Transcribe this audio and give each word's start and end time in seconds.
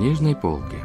книжной 0.00 0.34
полки. 0.34 0.78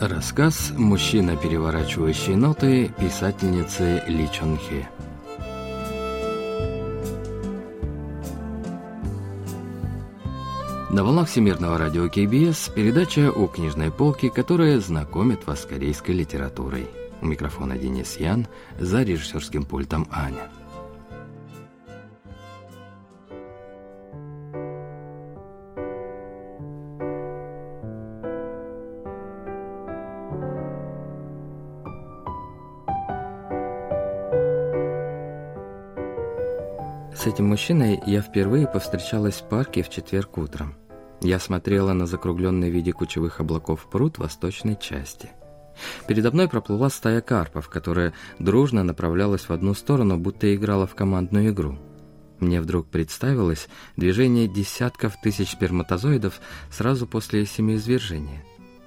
Рассказ 0.00 0.72
«Мужчина, 0.74 1.36
переворачивающий 1.36 2.36
ноты» 2.36 2.90
писательницы 2.98 4.02
Ли 4.06 4.30
Чон 4.32 4.56
Хе. 4.56 4.88
На 10.88 11.04
волнах 11.04 11.28
Всемирного 11.28 11.76
радио 11.76 12.08
КБС 12.08 12.70
передача 12.70 13.30
о 13.30 13.46
книжной 13.46 13.90
полке, 13.92 14.30
которая 14.30 14.80
знакомит 14.80 15.46
вас 15.46 15.64
с 15.64 15.66
корейской 15.66 16.12
литературой. 16.12 16.86
У 17.20 17.26
микрофона 17.26 17.76
Денис 17.76 18.16
Ян, 18.16 18.46
за 18.80 19.02
режиссерским 19.02 19.66
пультом 19.66 20.08
Аня. 20.10 20.48
С 37.26 37.28
этим 37.28 37.48
мужчиной 37.48 38.00
я 38.06 38.20
впервые 38.20 38.68
повстречалась 38.68 39.40
в 39.40 39.48
парке 39.48 39.82
в 39.82 39.88
четверг 39.88 40.38
утром. 40.38 40.76
Я 41.20 41.40
смотрела 41.40 41.92
на 41.92 42.06
закругленный 42.06 42.70
в 42.70 42.72
виде 42.72 42.92
кучевых 42.92 43.40
облаков 43.40 43.88
пруд 43.90 44.18
восточной 44.18 44.78
части. 44.78 45.30
Передо 46.06 46.30
мной 46.30 46.48
проплыла 46.48 46.88
стая 46.88 47.20
карпов, 47.20 47.68
которая 47.68 48.12
дружно 48.38 48.84
направлялась 48.84 49.48
в 49.48 49.50
одну 49.50 49.74
сторону, 49.74 50.18
будто 50.18 50.54
играла 50.54 50.86
в 50.86 50.94
командную 50.94 51.48
игру. 51.48 51.76
Мне 52.38 52.60
вдруг 52.60 52.86
представилось 52.90 53.66
движение 53.96 54.46
десятков 54.46 55.20
тысяч 55.20 55.50
сперматозоидов 55.50 56.40
сразу 56.70 57.08
после 57.08 57.44
семиизвержения. 57.44 58.44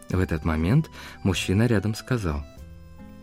В 0.09 0.17
этот 0.17 0.45
момент 0.45 0.89
мужчина 1.23 1.67
рядом 1.67 1.93
сказал. 1.93 2.45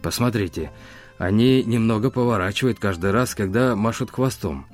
«Посмотрите, 0.03 0.73
они 1.17 1.65
немного 1.65 2.11
поворачивают 2.11 2.79
каждый 2.79 3.13
раз, 3.13 3.35
когда 3.35 3.75
машут 3.75 4.11
хвостом. 4.11 4.67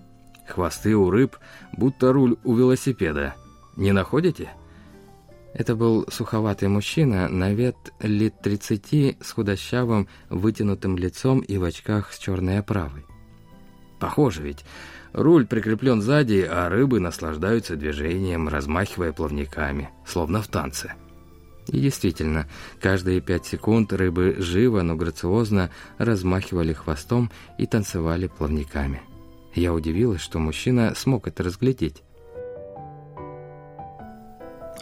Хвосты 0.48 0.96
у 0.96 1.10
рыб, 1.10 1.36
будто 1.72 2.12
руль 2.12 2.36
у 2.44 2.54
велосипеда. 2.54 3.34
Не 3.76 3.92
находите?» 3.92 4.50
Это 5.54 5.76
был 5.76 6.06
суховатый 6.10 6.68
мужчина, 6.68 7.28
на 7.28 7.52
вид 7.52 7.76
лет 8.00 8.40
30, 8.42 9.18
с 9.22 9.32
худощавым, 9.32 10.08
вытянутым 10.30 10.96
лицом 10.96 11.40
и 11.40 11.58
в 11.58 11.64
очках 11.64 12.12
с 12.12 12.18
черной 12.18 12.58
оправой. 12.58 13.04
Похоже 14.00 14.42
ведь, 14.42 14.64
руль 15.12 15.46
прикреплен 15.46 16.00
сзади, 16.00 16.46
а 16.50 16.68
рыбы 16.68 17.00
наслаждаются 17.00 17.76
движением, 17.76 18.48
размахивая 18.48 19.12
плавниками, 19.12 19.90
словно 20.06 20.40
в 20.40 20.48
танце. 20.48 20.94
И 21.68 21.78
действительно, 21.78 22.48
каждые 22.80 23.20
пять 23.20 23.46
секунд 23.46 23.92
рыбы 23.92 24.34
живо, 24.38 24.82
но 24.82 24.96
грациозно 24.96 25.70
размахивали 25.98 26.72
хвостом 26.72 27.30
и 27.58 27.66
танцевали 27.66 28.26
плавниками. 28.26 29.02
Я 29.54 29.74
удивилась, 29.74 30.20
что 30.20 30.38
мужчина 30.38 30.94
смог 30.94 31.26
это 31.26 31.42
разглядеть. 31.42 32.02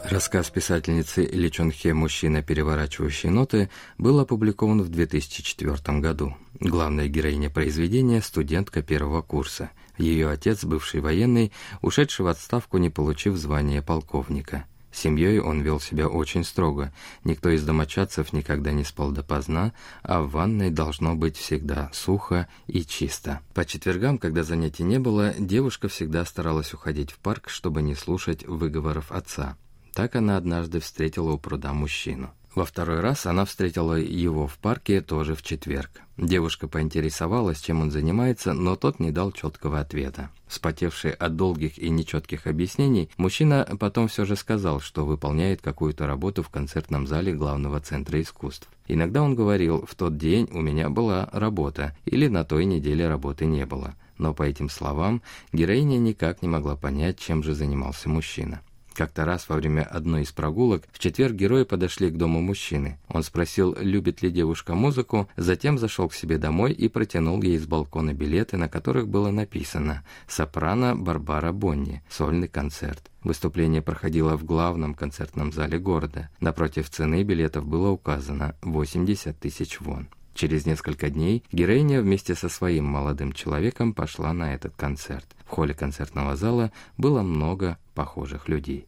Рассказ 0.04 0.48
писательницы 0.50 1.24
Ли 1.24 1.50
Чон 1.52 1.70
Хе 1.70 1.92
«Мужчина, 1.92 2.42
переворачивающий 2.42 3.28
ноты» 3.28 3.68
был 3.98 4.18
опубликован 4.18 4.82
в 4.82 4.88
2004 4.88 6.00
году. 6.00 6.34
Главная 6.58 7.06
героиня 7.08 7.50
произведения– 7.50 8.20
студентка 8.22 8.82
первого 8.82 9.22
курса. 9.22 9.70
Ее 9.98 10.30
отец, 10.30 10.64
бывший 10.64 11.00
военный, 11.00 11.52
ушедший 11.82 12.24
в 12.24 12.28
отставку, 12.28 12.78
не 12.78 12.88
получив 12.88 13.36
звания 13.36 13.82
полковника. 13.82 14.64
Семьей 14.92 15.38
он 15.38 15.60
вел 15.60 15.80
себя 15.80 16.08
очень 16.08 16.44
строго. 16.44 16.92
Никто 17.24 17.48
из 17.50 17.64
домочадцев 17.64 18.32
никогда 18.32 18.72
не 18.72 18.84
спал 18.84 19.12
допоздна, 19.12 19.72
а 20.02 20.20
в 20.22 20.30
ванной 20.30 20.70
должно 20.70 21.14
быть 21.14 21.36
всегда 21.36 21.90
сухо 21.92 22.48
и 22.66 22.84
чисто. 22.84 23.40
По 23.54 23.64
четвергам, 23.64 24.18
когда 24.18 24.42
занятий 24.42 24.82
не 24.82 24.98
было, 24.98 25.34
девушка 25.38 25.88
всегда 25.88 26.24
старалась 26.24 26.74
уходить 26.74 27.12
в 27.12 27.18
парк, 27.18 27.48
чтобы 27.48 27.82
не 27.82 27.94
слушать 27.94 28.44
выговоров 28.46 29.12
отца. 29.12 29.56
Так 29.94 30.16
она 30.16 30.36
однажды 30.36 30.80
встретила 30.80 31.32
у 31.32 31.38
пруда 31.38 31.72
мужчину. 31.72 32.30
Во 32.54 32.64
второй 32.64 32.98
раз 32.98 33.26
она 33.26 33.44
встретила 33.44 33.94
его 33.94 34.48
в 34.48 34.58
парке 34.58 35.00
тоже 35.00 35.36
в 35.36 35.42
четверг. 35.42 36.02
Девушка 36.16 36.66
поинтересовалась, 36.66 37.60
чем 37.60 37.80
он 37.80 37.92
занимается, 37.92 38.54
но 38.54 38.74
тот 38.74 38.98
не 38.98 39.12
дал 39.12 39.30
четкого 39.30 39.78
ответа. 39.78 40.30
Вспотевший 40.48 41.12
от 41.12 41.36
долгих 41.36 41.78
и 41.78 41.88
нечетких 41.90 42.48
объяснений, 42.48 43.08
мужчина 43.16 43.68
потом 43.78 44.08
все 44.08 44.24
же 44.24 44.34
сказал, 44.34 44.80
что 44.80 45.06
выполняет 45.06 45.62
какую-то 45.62 46.08
работу 46.08 46.42
в 46.42 46.48
концертном 46.48 47.06
зале 47.06 47.32
главного 47.32 47.78
центра 47.80 48.20
искусств. 48.20 48.68
Иногда 48.88 49.22
он 49.22 49.36
говорил, 49.36 49.86
в 49.86 49.94
тот 49.94 50.18
день 50.18 50.48
у 50.50 50.60
меня 50.60 50.90
была 50.90 51.28
работа, 51.32 51.96
или 52.04 52.26
на 52.26 52.42
той 52.42 52.64
неделе 52.64 53.06
работы 53.06 53.46
не 53.46 53.64
было. 53.64 53.94
Но 54.18 54.34
по 54.34 54.42
этим 54.42 54.68
словам 54.68 55.22
героиня 55.52 55.98
никак 55.98 56.42
не 56.42 56.48
могла 56.48 56.74
понять, 56.74 57.18
чем 57.20 57.44
же 57.44 57.54
занимался 57.54 58.08
мужчина. 58.08 58.60
Как-то 59.00 59.24
раз 59.24 59.48
во 59.48 59.56
время 59.56 59.84
одной 59.84 60.24
из 60.24 60.30
прогулок 60.30 60.82
в 60.92 60.98
четверг 60.98 61.32
герои 61.32 61.64
подошли 61.64 62.10
к 62.10 62.18
дому 62.18 62.42
мужчины. 62.42 62.98
Он 63.08 63.22
спросил, 63.22 63.74
любит 63.80 64.20
ли 64.20 64.30
девушка 64.30 64.74
музыку, 64.74 65.26
затем 65.38 65.78
зашел 65.78 66.10
к 66.10 66.14
себе 66.14 66.36
домой 66.36 66.72
и 66.72 66.86
протянул 66.86 67.40
ей 67.40 67.56
с 67.56 67.66
балкона 67.66 68.12
билеты, 68.12 68.58
на 68.58 68.68
которых 68.68 69.08
было 69.08 69.30
написано 69.30 70.04
«Сопрано 70.28 70.94
Барбара 70.96 71.50
Бонни. 71.50 72.02
Сольный 72.10 72.48
концерт». 72.48 73.10
Выступление 73.24 73.80
проходило 73.80 74.36
в 74.36 74.44
главном 74.44 74.92
концертном 74.92 75.50
зале 75.50 75.78
города. 75.78 76.28
Напротив 76.38 76.90
цены 76.90 77.22
билетов 77.22 77.64
было 77.64 77.88
указано 77.88 78.54
80 78.60 79.40
тысяч 79.40 79.80
вон. 79.80 80.08
Через 80.34 80.66
несколько 80.66 81.08
дней 81.08 81.42
героиня 81.52 82.02
вместе 82.02 82.34
со 82.34 82.50
своим 82.50 82.84
молодым 82.84 83.32
человеком 83.32 83.94
пошла 83.94 84.34
на 84.34 84.54
этот 84.54 84.76
концерт. 84.76 85.26
В 85.46 85.48
холле 85.48 85.72
концертного 85.72 86.36
зала 86.36 86.70
было 86.98 87.22
много 87.22 87.78
похожих 87.94 88.48
людей. 88.48 88.86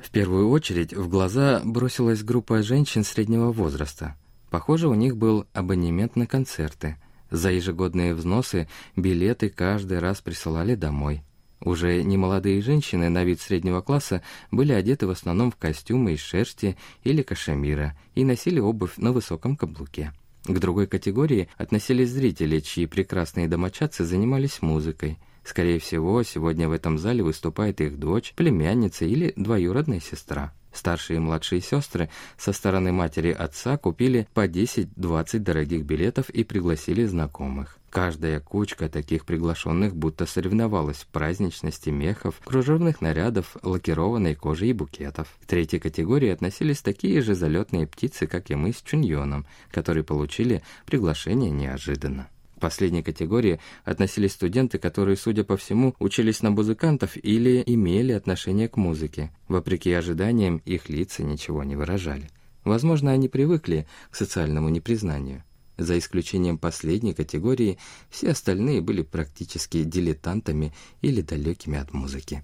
В 0.00 0.10
первую 0.10 0.48
очередь 0.50 0.94
в 0.94 1.08
глаза 1.08 1.60
бросилась 1.64 2.22
группа 2.22 2.62
женщин 2.62 3.04
среднего 3.04 3.52
возраста. 3.52 4.16
Похоже, 4.50 4.88
у 4.88 4.94
них 4.94 5.16
был 5.16 5.46
абонемент 5.52 6.16
на 6.16 6.26
концерты. 6.26 6.96
За 7.30 7.50
ежегодные 7.50 8.14
взносы 8.14 8.68
билеты 8.96 9.50
каждый 9.50 9.98
раз 9.98 10.20
присылали 10.20 10.74
домой. 10.74 11.22
Уже 11.60 12.02
немолодые 12.04 12.62
женщины 12.62 13.08
на 13.08 13.24
вид 13.24 13.40
среднего 13.40 13.80
класса 13.80 14.22
были 14.50 14.72
одеты 14.72 15.06
в 15.06 15.10
основном 15.10 15.50
в 15.50 15.56
костюмы 15.56 16.12
из 16.12 16.20
шерсти 16.20 16.76
или 17.02 17.22
кашемира 17.22 17.98
и 18.14 18.24
носили 18.24 18.60
обувь 18.60 18.96
на 18.96 19.12
высоком 19.12 19.56
каблуке. 19.56 20.12
К 20.44 20.58
другой 20.58 20.86
категории 20.86 21.48
относились 21.56 22.10
зрители, 22.10 22.60
чьи 22.60 22.86
прекрасные 22.86 23.48
домочадцы 23.48 24.04
занимались 24.04 24.62
музыкой. 24.62 25.18
Скорее 25.48 25.78
всего, 25.78 26.22
сегодня 26.24 26.68
в 26.68 26.72
этом 26.72 26.98
зале 26.98 27.22
выступает 27.22 27.80
их 27.80 27.98
дочь, 27.98 28.34
племянница 28.36 29.06
или 29.06 29.32
двоюродная 29.34 29.98
сестра. 29.98 30.52
Старшие 30.74 31.16
и 31.16 31.20
младшие 31.20 31.62
сестры 31.62 32.10
со 32.36 32.52
стороны 32.52 32.92
матери 32.92 33.30
отца 33.30 33.78
купили 33.78 34.28
по 34.34 34.46
10-20 34.46 35.38
дорогих 35.38 35.86
билетов 35.86 36.28
и 36.28 36.44
пригласили 36.44 37.06
знакомых. 37.06 37.78
Каждая 37.88 38.40
кучка 38.40 38.90
таких 38.90 39.24
приглашенных 39.24 39.96
будто 39.96 40.26
соревновалась 40.26 40.98
в 40.98 41.06
праздничности 41.06 41.88
мехов, 41.88 42.38
кружевных 42.44 43.00
нарядов, 43.00 43.56
лакированной 43.62 44.34
кожи 44.34 44.66
и 44.66 44.74
букетов. 44.74 45.28
К 45.42 45.46
третьей 45.46 45.78
категории 45.78 46.28
относились 46.28 46.82
такие 46.82 47.22
же 47.22 47.34
залетные 47.34 47.86
птицы, 47.86 48.26
как 48.26 48.50
и 48.50 48.54
мы 48.54 48.74
с 48.74 48.82
Чуньоном, 48.82 49.46
которые 49.70 50.04
получили 50.04 50.62
приглашение 50.84 51.50
неожиданно. 51.50 52.28
К 52.58 52.60
последней 52.60 53.04
категории 53.04 53.60
относились 53.84 54.32
студенты, 54.32 54.78
которые, 54.78 55.16
судя 55.16 55.44
по 55.44 55.56
всему, 55.56 55.94
учились 56.00 56.42
на 56.42 56.50
музыкантов 56.50 57.16
или 57.16 57.62
имели 57.64 58.10
отношение 58.10 58.68
к 58.68 58.76
музыке. 58.76 59.30
Вопреки 59.46 59.92
ожиданиям, 59.92 60.60
их 60.64 60.88
лица 60.88 61.22
ничего 61.22 61.62
не 61.62 61.76
выражали. 61.76 62.28
Возможно, 62.64 63.12
они 63.12 63.28
привыкли 63.28 63.86
к 64.10 64.16
социальному 64.16 64.70
непризнанию. 64.70 65.44
За 65.76 65.96
исключением 65.96 66.58
последней 66.58 67.14
категории, 67.14 67.78
все 68.10 68.32
остальные 68.32 68.80
были 68.80 69.02
практически 69.02 69.84
дилетантами 69.84 70.74
или 71.00 71.20
далекими 71.20 71.78
от 71.78 71.94
музыки. 71.94 72.42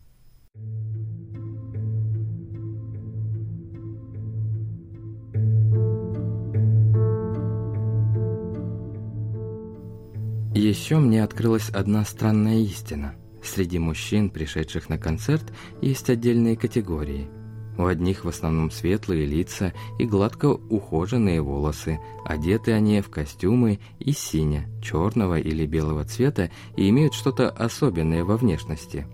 Еще 10.54 10.98
мне 10.98 11.24
открылась 11.24 11.68
одна 11.70 12.04
странная 12.04 12.58
истина. 12.60 13.16
Среди 13.42 13.80
мужчин, 13.80 14.30
пришедших 14.30 14.88
на 14.88 14.98
концерт, 14.98 15.42
есть 15.82 16.08
отдельные 16.08 16.56
категории. 16.56 17.28
У 17.76 17.86
одних 17.86 18.24
в 18.24 18.28
основном 18.28 18.70
светлые 18.70 19.26
лица 19.26 19.72
и 19.98 20.04
гладко 20.04 20.46
ухоженные 20.46 21.42
волосы, 21.42 21.98
одеты 22.24 22.70
они 22.70 23.00
в 23.00 23.10
костюмы 23.10 23.80
и 23.98 24.12
синя, 24.12 24.68
черного 24.80 25.40
или 25.40 25.66
белого 25.66 26.04
цвета 26.04 26.52
и 26.76 26.88
имеют 26.88 27.14
что-то 27.14 27.50
особенное 27.50 28.22
во 28.22 28.36
внешности. 28.36 29.08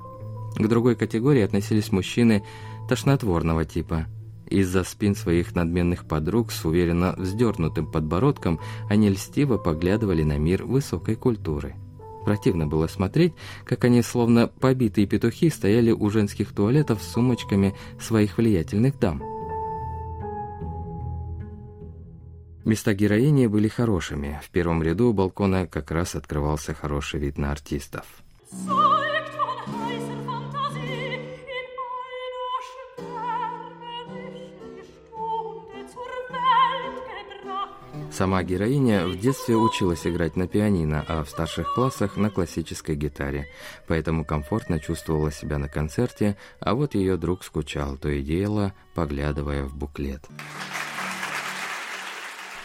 К 0.56 0.68
другой 0.68 0.94
категории 0.94 1.40
относились 1.40 1.90
мужчины 1.90 2.42
тошнотворного 2.86 3.64
типа. 3.64 4.06
Из-за 4.50 4.82
спин 4.82 5.14
своих 5.14 5.54
надменных 5.54 6.06
подруг 6.06 6.50
с 6.50 6.64
уверенно 6.64 7.14
вздернутым 7.16 7.86
подбородком 7.86 8.58
они 8.88 9.08
льстиво 9.08 9.58
поглядывали 9.58 10.24
на 10.24 10.38
мир 10.38 10.64
высокой 10.64 11.14
культуры. 11.14 11.76
Противно 12.24 12.66
было 12.66 12.88
смотреть, 12.88 13.32
как 13.64 13.84
они, 13.84 14.02
словно 14.02 14.48
побитые 14.48 15.06
петухи, 15.06 15.48
стояли 15.50 15.92
у 15.92 16.10
женских 16.10 16.52
туалетов 16.52 17.00
с 17.02 17.12
сумочками 17.12 17.74
своих 18.00 18.36
влиятельных 18.36 18.98
дам. 18.98 19.22
Места 22.64 22.92
героини 22.92 23.46
были 23.46 23.68
хорошими. 23.68 24.38
В 24.44 24.50
первом 24.50 24.82
ряду 24.82 25.12
балкона 25.12 25.66
как 25.66 25.90
раз 25.92 26.14
открывался 26.14 26.74
хороший 26.74 27.20
вид 27.20 27.38
на 27.38 27.52
артистов. 27.52 28.04
Сама 38.20 38.42
героиня 38.42 39.06
в 39.06 39.18
детстве 39.18 39.56
училась 39.56 40.06
играть 40.06 40.36
на 40.36 40.46
пианино, 40.46 41.02
а 41.08 41.24
в 41.24 41.30
старших 41.30 41.72
классах 41.72 42.18
на 42.18 42.28
классической 42.28 42.94
гитаре, 42.94 43.46
поэтому 43.88 44.26
комфортно 44.26 44.78
чувствовала 44.78 45.32
себя 45.32 45.56
на 45.56 45.68
концерте, 45.70 46.36
а 46.60 46.74
вот 46.74 46.94
ее 46.94 47.16
друг 47.16 47.44
скучал, 47.44 47.96
то 47.96 48.10
и 48.10 48.20
дело, 48.20 48.74
поглядывая 48.94 49.64
в 49.64 49.74
буклет. 49.74 50.28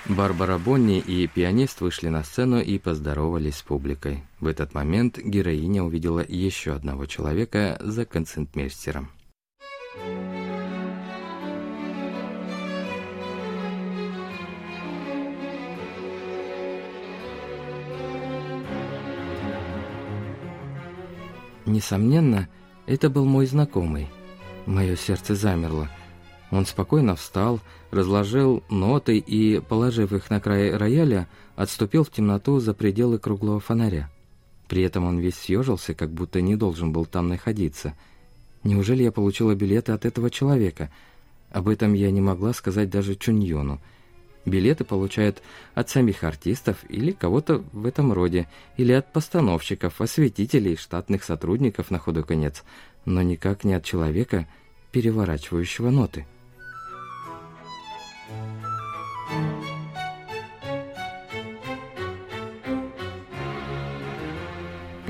Барбара 0.09 0.57
Бонни 0.57 0.99
и 0.99 1.25
пианист 1.25 1.79
вышли 1.79 2.09
на 2.09 2.25
сцену 2.25 2.59
и 2.59 2.77
поздоровались 2.77 3.55
с 3.55 3.61
публикой. 3.61 4.25
В 4.41 4.47
этот 4.47 4.73
момент 4.73 5.19
героиня 5.19 5.83
увидела 5.83 6.21
еще 6.27 6.73
одного 6.73 7.05
человека 7.05 7.77
за 7.79 8.05
концертмейстером. 8.05 9.09
Несомненно, 21.75 22.47
это 22.85 23.09
был 23.09 23.25
мой 23.25 23.45
знакомый. 23.45 24.07
Мое 24.65 24.95
сердце 24.95 25.35
замерло. 25.35 25.89
Он 26.49 26.65
спокойно 26.65 27.17
встал, 27.17 27.59
разложил 27.91 28.63
ноты 28.69 29.17
и, 29.17 29.59
положив 29.59 30.13
их 30.13 30.29
на 30.29 30.39
край 30.39 30.73
рояля, 30.73 31.27
отступил 31.57 32.05
в 32.05 32.11
темноту 32.11 32.61
за 32.61 32.73
пределы 32.73 33.19
круглого 33.19 33.59
фонаря. 33.59 34.09
При 34.69 34.83
этом 34.83 35.03
он 35.03 35.19
весь 35.19 35.35
съежился, 35.35 35.93
как 35.93 36.11
будто 36.13 36.39
не 36.39 36.55
должен 36.55 36.93
был 36.93 37.05
там 37.05 37.27
находиться. 37.27 37.93
Неужели 38.63 39.03
я 39.03 39.11
получила 39.11 39.53
билеты 39.53 39.91
от 39.91 40.05
этого 40.05 40.29
человека? 40.29 40.89
Об 41.51 41.67
этом 41.67 41.91
я 41.91 42.09
не 42.09 42.21
могла 42.21 42.53
сказать 42.53 42.89
даже 42.89 43.15
Чуньону. 43.15 43.81
Билеты 44.45 44.83
получают 44.83 45.41
от 45.73 45.89
самих 45.89 46.23
артистов 46.23 46.77
или 46.87 47.11
кого-то 47.11 47.63
в 47.73 47.85
этом 47.85 48.13
роде, 48.13 48.47
или 48.77 48.93
от 48.93 49.11
постановщиков, 49.11 49.99
осветителей, 49.99 50.75
штатных 50.75 51.23
сотрудников 51.23 51.89
на 51.89 51.97
ходу 51.97 52.23
конец, 52.23 52.63
но 53.05 53.23
никак 53.23 53.63
не 53.63 53.73
от 53.73 53.83
человека, 53.83 54.47
переворачивающего 54.91 55.89
ноты. 55.89 56.27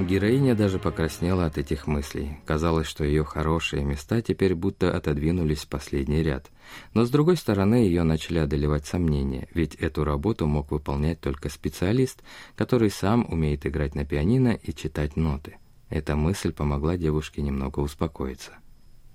Героиня 0.06 0.54
даже 0.54 0.78
покраснела 0.78 1.48
от 1.48 1.58
этих 1.58 1.88
мыслей. 1.88 2.38
Казалось, 2.46 2.86
что 2.86 3.04
ее 3.04 3.24
хорошие 3.24 3.84
места 3.84 4.22
теперь 4.22 4.54
будто 4.54 4.96
отодвинулись 4.96 5.62
в 5.62 5.68
последний 5.68 6.22
ряд. 6.22 6.52
Но 6.94 7.06
с 7.06 7.10
другой 7.10 7.38
стороны, 7.38 7.76
ее 7.76 8.04
начали 8.04 8.38
одолевать 8.38 8.86
сомнения, 8.86 9.48
ведь 9.56 9.74
эту 9.74 10.04
работу 10.04 10.46
мог 10.46 10.70
выполнять 10.70 11.20
только 11.22 11.50
специалист, 11.50 12.22
который 12.56 12.92
сам 12.92 13.26
умеет 13.28 13.66
играть 13.66 13.96
на 13.96 14.06
пианино 14.06 14.50
и 14.50 14.76
читать 14.76 15.16
ноты. 15.16 15.58
Эта 15.90 16.16
мысль 16.16 16.52
помогла 16.52 16.98
девушке 16.98 17.42
немного 17.42 17.80
успокоиться. 17.80 18.52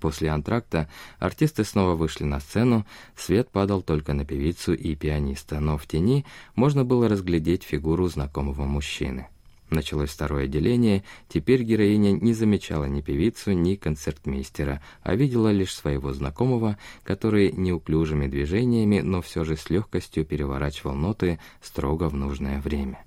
После 0.01 0.29
антракта 0.29 0.89
артисты 1.19 1.63
снова 1.63 1.95
вышли 1.95 2.25
на 2.25 2.41
сцену, 2.41 2.85
свет 3.15 3.49
падал 3.49 3.81
только 3.81 4.11
на 4.13 4.25
певицу 4.25 4.73
и 4.73 4.95
пианиста, 4.95 5.61
но 5.61 5.77
в 5.77 5.87
тени 5.87 6.25
можно 6.55 6.83
было 6.83 7.07
разглядеть 7.07 7.63
фигуру 7.63 8.07
знакомого 8.07 8.65
мужчины. 8.65 9.29
Началось 9.71 10.09
второе 10.09 10.43
отделение, 10.43 11.03
теперь 11.29 11.63
героиня 11.63 12.11
не 12.11 12.33
замечала 12.33 12.85
ни 12.85 12.99
певицу, 12.99 13.53
ни 13.53 13.75
концертмейстера, 13.75 14.81
а 15.01 15.15
видела 15.15 15.49
лишь 15.49 15.73
своего 15.73 16.11
знакомого, 16.11 16.77
который 17.03 17.53
неуклюжими 17.53 18.27
движениями, 18.27 18.99
но 18.99 19.21
все 19.21 19.45
же 19.45 19.55
с 19.55 19.69
легкостью 19.69 20.25
переворачивал 20.25 20.93
ноты 20.93 21.39
строго 21.61 22.09
в 22.09 22.15
нужное 22.15 22.59
время. 22.59 23.05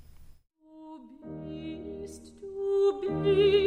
Du 3.04 3.63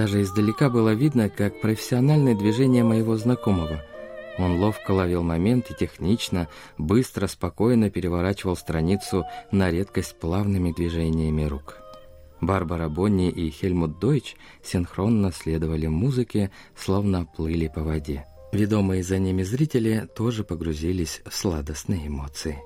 Даже 0.00 0.22
издалека 0.22 0.70
было 0.70 0.94
видно, 0.94 1.28
как 1.28 1.60
профессиональное 1.60 2.34
движение 2.34 2.82
моего 2.82 3.18
знакомого. 3.18 3.84
Он 4.38 4.58
ловко 4.58 4.92
ловил 4.92 5.22
момент 5.22 5.70
и 5.70 5.74
технично, 5.74 6.48
быстро, 6.78 7.26
спокойно 7.26 7.90
переворачивал 7.90 8.56
страницу 8.56 9.26
на 9.52 9.70
редкость 9.70 10.18
плавными 10.18 10.72
движениями 10.72 11.42
рук. 11.42 11.76
Барбара 12.40 12.88
Бонни 12.88 13.28
и 13.28 13.50
Хельмут 13.50 13.98
Дойч 13.98 14.36
синхронно 14.62 15.32
следовали 15.32 15.86
музыке, 15.86 16.50
словно 16.74 17.26
плыли 17.26 17.68
по 17.68 17.82
воде. 17.82 18.24
Ведомые 18.52 19.02
за 19.02 19.18
ними 19.18 19.42
зрители 19.42 20.08
тоже 20.16 20.44
погрузились 20.44 21.20
в 21.26 21.34
сладостные 21.34 22.06
эмоции. 22.06 22.58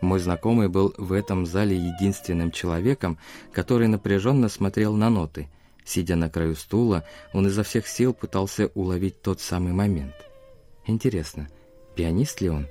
Мой 0.00 0.18
знакомый 0.18 0.68
был 0.68 0.92
в 0.98 1.12
этом 1.12 1.46
зале 1.46 1.76
единственным 1.76 2.50
человеком, 2.50 3.16
который 3.52 3.86
напряженно 3.86 4.48
смотрел 4.48 4.96
на 4.96 5.08
ноты– 5.08 5.48
Сидя 5.84 6.16
на 6.16 6.30
краю 6.30 6.56
стула, 6.56 7.04
он 7.32 7.46
изо 7.46 7.62
всех 7.62 7.86
сил 7.86 8.14
пытался 8.14 8.70
уловить 8.74 9.20
тот 9.20 9.40
самый 9.40 9.72
момент. 9.72 10.14
Интересно, 10.86 11.48
пианист 11.94 12.40
ли 12.40 12.48
он? 12.48 12.66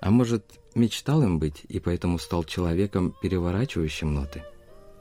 А 0.00 0.10
может, 0.10 0.44
мечтал 0.74 1.22
им 1.22 1.38
быть 1.38 1.62
и 1.68 1.78
поэтому 1.78 2.18
стал 2.18 2.44
человеком, 2.44 3.14
переворачивающим 3.22 4.12
ноты? 4.12 4.42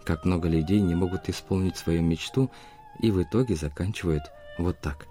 Как 0.03 0.25
много 0.25 0.47
людей 0.47 0.79
не 0.79 0.95
могут 0.95 1.27
исполнить 1.29 1.77
свою 1.77 2.01
мечту 2.01 2.51
и 2.99 3.09
в 3.11 3.21
итоге 3.21 3.55
заканчивают 3.55 4.23
вот 4.57 4.79
так. 4.79 5.07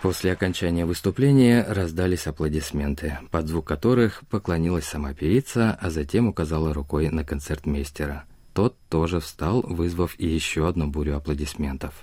После 0.00 0.32
окончания 0.32 0.84
выступления 0.84 1.64
раздались 1.68 2.26
аплодисменты, 2.26 3.18
под 3.30 3.46
звук 3.46 3.68
которых 3.68 4.22
поклонилась 4.28 4.84
сама 4.84 5.14
певица, 5.14 5.78
а 5.80 5.90
затем 5.90 6.26
указала 6.26 6.74
рукой 6.74 7.08
на 7.10 7.24
концертмейстера– 7.24 8.24
тоже 8.92 9.20
встал, 9.20 9.62
вызвав 9.62 10.20
еще 10.20 10.68
одну 10.68 10.86
бурю 10.86 11.16
аплодисментов. 11.16 11.94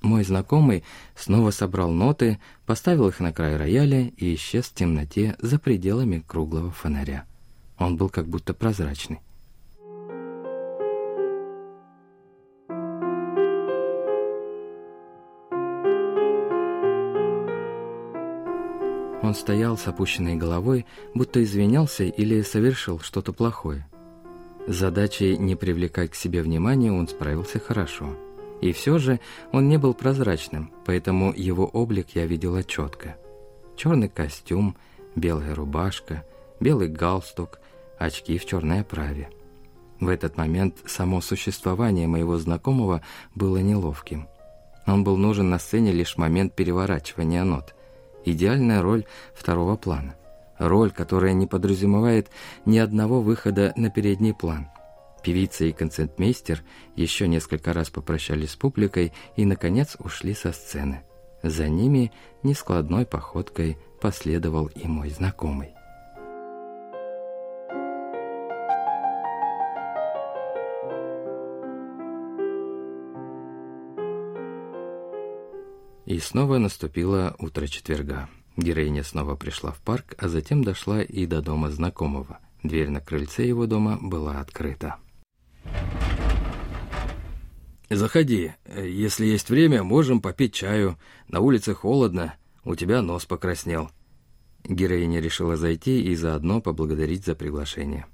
Мой 0.00 0.24
знакомый 0.24 0.82
снова 1.14 1.50
собрал 1.50 1.90
ноты, 1.90 2.38
поставил 2.64 3.08
их 3.08 3.20
на 3.20 3.34
край 3.34 3.58
рояля 3.58 4.10
и 4.16 4.34
исчез 4.34 4.64
в 4.64 4.72
темноте 4.72 5.36
за 5.40 5.58
пределами 5.58 6.24
круглого 6.26 6.70
фонаря. 6.70 7.26
Он 7.76 7.98
был 7.98 8.08
как 8.08 8.28
будто 8.28 8.54
прозрачный. 8.54 9.20
Он 19.22 19.34
стоял 19.34 19.76
с 19.76 19.86
опущенной 19.86 20.36
головой, 20.36 20.86
будто 21.12 21.44
извинялся 21.44 22.04
или 22.04 22.40
совершил 22.40 23.00
что-то 23.00 23.34
плохое. 23.34 23.86
Задачей 24.68 25.38
не 25.38 25.56
привлекать 25.56 26.10
к 26.10 26.14
себе 26.14 26.42
внимания 26.42 26.92
он 26.92 27.08
справился 27.08 27.58
хорошо. 27.58 28.14
И 28.60 28.72
все 28.72 28.98
же 28.98 29.18
он 29.50 29.66
не 29.66 29.78
был 29.78 29.94
прозрачным, 29.94 30.70
поэтому 30.84 31.32
его 31.32 31.64
облик 31.64 32.08
я 32.10 32.26
видела 32.26 32.62
четко. 32.62 33.16
Черный 33.76 34.10
костюм, 34.10 34.76
белая 35.16 35.54
рубашка, 35.54 36.22
белый 36.60 36.88
галстук, 36.88 37.60
очки 37.98 38.36
в 38.36 38.44
черной 38.44 38.80
оправе. 38.80 39.30
В 40.00 40.08
этот 40.08 40.36
момент 40.36 40.76
само 40.84 41.22
существование 41.22 42.06
моего 42.06 42.36
знакомого 42.36 43.00
было 43.34 43.56
неловким. 43.56 44.28
Он 44.86 45.02
был 45.02 45.16
нужен 45.16 45.48
на 45.48 45.58
сцене 45.58 45.92
лишь 45.92 46.16
в 46.16 46.18
момент 46.18 46.54
переворачивания 46.54 47.42
нот. 47.42 47.74
Идеальная 48.26 48.82
роль 48.82 49.06
второго 49.32 49.76
плана. 49.76 50.17
Роль, 50.58 50.90
которая 50.90 51.32
не 51.32 51.46
подразумевает 51.46 52.30
ни 52.64 52.78
одного 52.78 53.20
выхода 53.20 53.72
на 53.76 53.90
передний 53.90 54.34
план. 54.34 54.68
Певица 55.22 55.64
и 55.64 55.72
концертмейстер 55.72 56.62
еще 56.96 57.28
несколько 57.28 57.72
раз 57.72 57.90
попрощались 57.90 58.52
с 58.52 58.56
публикой 58.56 59.12
и, 59.36 59.44
наконец, 59.44 59.96
ушли 59.98 60.34
со 60.34 60.52
сцены. 60.52 61.02
За 61.42 61.68
ними 61.68 62.12
нескладной 62.42 63.06
походкой 63.06 63.78
последовал 64.00 64.66
и 64.66 64.86
мой 64.86 65.10
знакомый. 65.10 65.74
И 76.06 76.18
снова 76.20 76.56
наступило 76.56 77.36
утро 77.38 77.66
четверга. 77.66 78.30
Героиня 78.58 79.04
снова 79.04 79.36
пришла 79.36 79.70
в 79.70 79.78
парк, 79.78 80.14
а 80.18 80.26
затем 80.26 80.64
дошла 80.64 81.00
и 81.00 81.26
до 81.26 81.40
дома 81.40 81.70
знакомого. 81.70 82.40
Дверь 82.64 82.90
на 82.90 83.00
крыльце 83.00 83.46
его 83.46 83.66
дома 83.66 83.98
была 84.02 84.40
открыта. 84.40 84.96
«Заходи. 87.88 88.52
Если 88.76 89.26
есть 89.26 89.48
время, 89.48 89.84
можем 89.84 90.20
попить 90.20 90.54
чаю. 90.54 90.98
На 91.28 91.38
улице 91.38 91.72
холодно, 91.72 92.34
у 92.64 92.74
тебя 92.74 93.00
нос 93.00 93.26
покраснел». 93.26 93.90
Героиня 94.64 95.20
решила 95.20 95.56
зайти 95.56 96.02
и 96.02 96.16
заодно 96.16 96.60
поблагодарить 96.60 97.24
за 97.24 97.36
приглашение. 97.36 98.06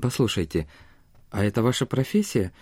«Послушайте, 0.00 0.68
а 1.30 1.44
это 1.44 1.62
ваша 1.62 1.86
профессия? 1.86 2.52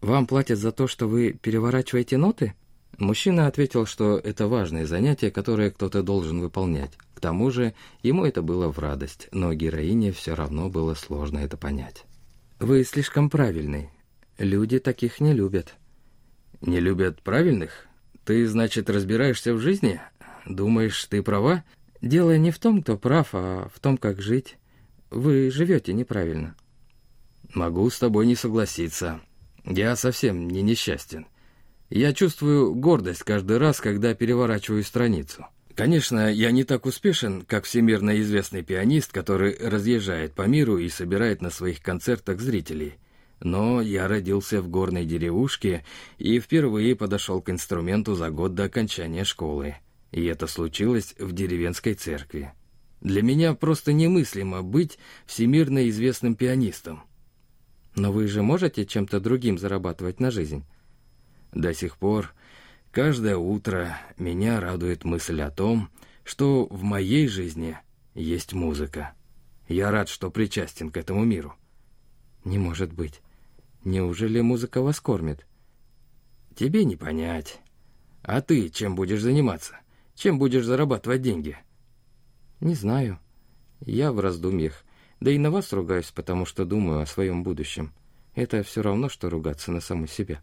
Вам 0.00 0.28
платят 0.28 0.60
за 0.60 0.70
то, 0.70 0.86
что 0.86 1.08
вы 1.08 1.32
переворачиваете 1.32 2.18
ноты?» 2.18 2.54
Мужчина 2.98 3.46
ответил, 3.46 3.86
что 3.86 4.18
это 4.18 4.48
важное 4.48 4.84
занятие, 4.84 5.30
которое 5.30 5.70
кто-то 5.70 6.02
должен 6.02 6.40
выполнять. 6.40 6.98
К 7.14 7.20
тому 7.20 7.50
же 7.52 7.74
ему 8.02 8.24
это 8.24 8.42
было 8.42 8.72
в 8.72 8.78
радость, 8.80 9.28
но 9.30 9.54
героине 9.54 10.10
все 10.10 10.34
равно 10.34 10.68
было 10.68 10.94
сложно 10.94 11.38
это 11.38 11.56
понять. 11.56 12.04
«Вы 12.58 12.82
слишком 12.82 13.30
правильный. 13.30 13.90
Люди 14.36 14.80
таких 14.80 15.20
не 15.20 15.32
любят». 15.32 15.74
«Не 16.60 16.80
любят 16.80 17.22
правильных? 17.22 17.86
Ты, 18.24 18.44
значит, 18.48 18.90
разбираешься 18.90 19.54
в 19.54 19.60
жизни? 19.60 20.00
Думаешь, 20.44 21.04
ты 21.04 21.22
права?» 21.22 21.62
«Дело 22.00 22.36
не 22.36 22.50
в 22.50 22.58
том, 22.58 22.82
кто 22.82 22.96
прав, 22.96 23.28
а 23.32 23.68
в 23.72 23.78
том, 23.78 23.96
как 23.96 24.20
жить. 24.20 24.56
Вы 25.10 25.52
живете 25.52 25.92
неправильно». 25.92 26.56
«Могу 27.54 27.88
с 27.90 27.98
тобой 27.98 28.26
не 28.26 28.34
согласиться. 28.34 29.20
Я 29.64 29.94
совсем 29.94 30.48
не 30.48 30.62
несчастен». 30.62 31.26
Я 31.90 32.12
чувствую 32.12 32.74
гордость 32.74 33.22
каждый 33.22 33.56
раз, 33.56 33.80
когда 33.80 34.14
переворачиваю 34.14 34.84
страницу. 34.84 35.46
Конечно, 35.74 36.30
я 36.30 36.50
не 36.50 36.64
так 36.64 36.84
успешен, 36.86 37.42
как 37.42 37.64
всемирно 37.64 38.20
известный 38.20 38.62
пианист, 38.62 39.12
который 39.12 39.56
разъезжает 39.56 40.34
по 40.34 40.42
миру 40.42 40.76
и 40.76 40.88
собирает 40.88 41.40
на 41.40 41.50
своих 41.50 41.80
концертах 41.80 42.40
зрителей. 42.40 42.94
Но 43.40 43.80
я 43.80 44.08
родился 44.08 44.60
в 44.60 44.68
горной 44.68 45.06
деревушке 45.06 45.84
и 46.18 46.40
впервые 46.40 46.96
подошел 46.96 47.40
к 47.40 47.48
инструменту 47.48 48.14
за 48.16 48.30
год 48.30 48.54
до 48.54 48.64
окончания 48.64 49.24
школы. 49.24 49.76
И 50.10 50.24
это 50.24 50.46
случилось 50.46 51.14
в 51.18 51.32
деревенской 51.32 51.94
церкви. 51.94 52.52
Для 53.00 53.22
меня 53.22 53.54
просто 53.54 53.92
немыслимо 53.92 54.62
быть 54.62 54.98
всемирно 55.26 55.88
известным 55.88 56.34
пианистом. 56.34 57.04
Но 57.94 58.12
вы 58.12 58.26
же 58.26 58.42
можете 58.42 58.84
чем-то 58.84 59.20
другим 59.20 59.58
зарабатывать 59.58 60.18
на 60.20 60.30
жизнь? 60.30 60.64
До 61.52 61.72
сих 61.74 61.96
пор 61.96 62.34
каждое 62.90 63.36
утро 63.36 63.98
меня 64.16 64.60
радует 64.60 65.04
мысль 65.04 65.40
о 65.40 65.50
том, 65.50 65.88
что 66.24 66.66
в 66.66 66.82
моей 66.82 67.26
жизни 67.26 67.78
есть 68.14 68.52
музыка. 68.52 69.14
Я 69.68 69.90
рад, 69.90 70.08
что 70.08 70.30
причастен 70.30 70.90
к 70.90 70.96
этому 70.96 71.24
миру. 71.24 71.54
Не 72.44 72.58
может 72.58 72.92
быть. 72.92 73.20
Неужели 73.84 74.40
музыка 74.40 74.82
вас 74.82 75.00
кормит? 75.00 75.46
Тебе 76.54 76.84
не 76.84 76.96
понять. 76.96 77.60
А 78.22 78.40
ты 78.40 78.68
чем 78.68 78.94
будешь 78.94 79.22
заниматься? 79.22 79.78
Чем 80.14 80.38
будешь 80.38 80.64
зарабатывать 80.64 81.22
деньги? 81.22 81.56
Не 82.60 82.74
знаю. 82.74 83.18
Я 83.80 84.12
в 84.12 84.20
раздумьях. 84.20 84.84
Да 85.20 85.30
и 85.30 85.38
на 85.38 85.50
вас 85.50 85.72
ругаюсь, 85.72 86.10
потому 86.10 86.44
что 86.44 86.64
думаю 86.64 87.00
о 87.00 87.06
своем 87.06 87.42
будущем. 87.42 87.92
Это 88.34 88.62
все 88.62 88.82
равно, 88.82 89.08
что 89.08 89.30
ругаться 89.30 89.72
на 89.72 89.80
саму 89.80 90.06
себя. 90.06 90.40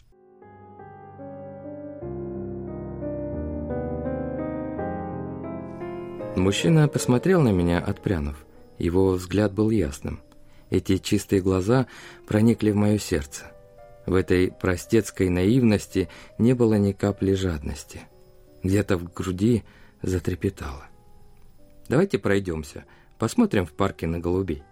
Мужчина 6.35 6.89
посмотрел 6.89 7.41
на 7.41 7.49
меня, 7.49 7.79
отпрянув. 7.79 8.45
Его 8.77 9.11
взгляд 9.11 9.53
был 9.53 9.69
ясным. 9.69 10.19
Эти 10.69 10.97
чистые 10.97 11.41
глаза 11.41 11.87
проникли 12.27 12.71
в 12.71 12.75
мое 12.75 12.97
сердце. 12.97 13.45
В 14.05 14.13
этой 14.13 14.51
простецкой 14.51 15.29
наивности 15.29 16.09
не 16.37 16.53
было 16.53 16.73
ни 16.75 16.91
капли 16.91 17.33
жадности. 17.33 18.01
Где-то 18.63 18.97
в 18.97 19.13
груди 19.13 19.63
затрепетало. 20.01 20.85
«Давайте 21.87 22.19
пройдемся, 22.19 22.83
посмотрим 23.17 23.65
в 23.65 23.71
парке 23.71 24.05
на 24.05 24.19
голубей». 24.19 24.63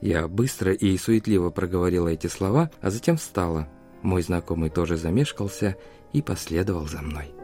Я 0.00 0.28
быстро 0.28 0.72
и 0.72 0.96
суетливо 0.96 1.50
проговорила 1.50 2.08
эти 2.08 2.26
слова, 2.26 2.70
а 2.80 2.90
затем 2.90 3.16
встала. 3.16 3.68
Мой 4.02 4.22
знакомый 4.22 4.70
тоже 4.70 4.96
замешкался 4.96 5.76
и 6.12 6.22
последовал 6.22 6.86
за 6.86 7.02
мной. 7.02 7.37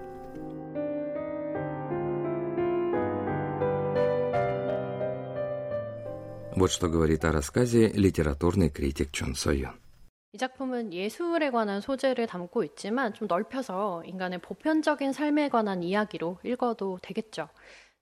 Вот 6.55 6.71
что 6.71 6.89
говорит 6.89 7.23
о 7.25 7.31
рассказе 7.31 7.87
литературный 7.89 8.69
критик 8.69 9.11
Чон 9.11 9.35
Сойон. 9.35 9.79
이 10.31 10.37
작품은 10.37 10.93
예술에 10.93 11.49
관한 11.49 11.81
소재를 11.81 12.27
담고 12.27 12.63
있지만 12.63 13.15
좀 13.15 13.27
넓혀서 13.27 14.03
인간의 14.05 14.41
보편적인 14.41 15.11
삶에 15.11 15.49
관한 15.49 15.81
이야기로 15.81 16.37
읽어도 16.43 16.99
되겠죠. 17.01 17.49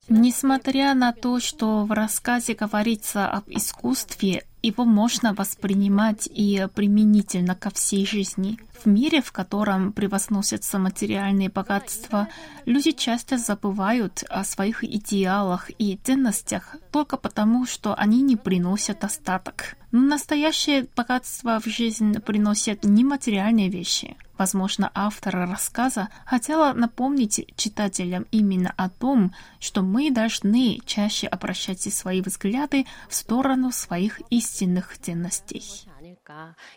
Несмотря 0.09 0.93
на 0.93 1.11
то, 1.11 1.39
что 1.39 1.85
в 1.85 1.91
рассказе 1.91 2.53
говорится 2.53 3.27
об 3.27 3.45
искусстве, 3.47 4.43
его 4.62 4.84
можно 4.84 5.34
воспринимать 5.34 6.28
и 6.32 6.68
применительно 6.74 7.54
ко 7.54 7.70
всей 7.70 8.06
жизни. 8.06 8.58
В 8.82 8.86
мире, 8.86 9.22
в 9.22 9.30
котором 9.32 9.92
превозносятся 9.92 10.78
материальные 10.78 11.50
богатства, 11.50 12.28
люди 12.64 12.90
часто 12.90 13.38
забывают 13.38 14.24
о 14.28 14.44
своих 14.44 14.82
идеалах 14.82 15.70
и 15.78 15.98
ценностях 16.02 16.76
только 16.90 17.16
потому, 17.16 17.66
что 17.66 17.94
они 17.94 18.22
не 18.22 18.36
приносят 18.36 19.04
остаток. 19.04 19.76
Но 19.92 20.00
настоящее 20.00 20.88
богатство 20.96 21.60
в 21.60 21.66
жизнь 21.66 22.18
приносят 22.20 22.82
нематериальные 22.84 23.68
вещи. 23.68 24.16
Возможно, 24.38 24.90
автор 24.94 25.36
рассказа 25.36 26.08
хотела 26.24 26.72
напомнить 26.72 27.46
читателям 27.56 28.26
именно 28.32 28.74
о 28.76 28.88
том, 28.88 29.32
что 29.60 29.82
мы 29.82 30.10
должны 30.10 30.80
чаще 30.86 31.28
обращать 31.28 31.82
свои 31.94 32.20
взгляды 32.22 32.86
в 33.08 33.14
сторону 33.14 33.70
своих 33.70 34.20
истинных 34.51 34.97
ценностей. 34.99 35.61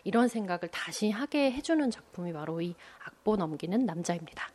이런 0.03 0.27
생각을 0.27 0.69
다시 0.69 1.09
하게 1.11 1.51
해주는 1.51 1.91
작품이 1.91 2.33
바로 2.33 2.61
이 2.61 2.75
악보 3.05 3.35
넘기는 3.35 3.85
남자입니다. 3.85 4.49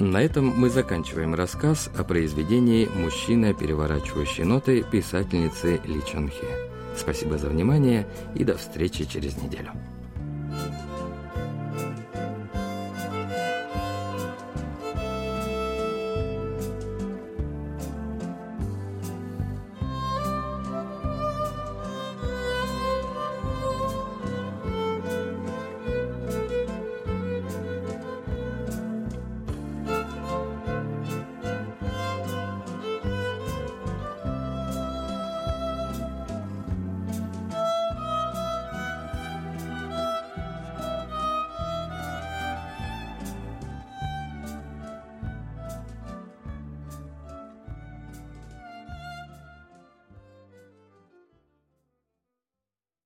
На 0.00 0.20
этом 0.20 0.52
мы 0.58 0.68
заканчиваем 0.68 1.34
рассказ 1.34 1.88
о 1.96 2.04
произведении 2.04 2.86
«Мужчина, 2.86 3.54
переворачивающий 3.54 4.44
ноты» 4.44 4.82
писательницы 4.82 5.80
Ли 5.84 6.04
Чон 6.04 6.28
Хе. 6.28 6.46
Спасибо 6.94 7.38
за 7.38 7.48
внимание 7.48 8.06
и 8.34 8.44
до 8.44 8.58
встречи 8.58 9.06
через 9.06 9.36
неделю. 9.38 9.72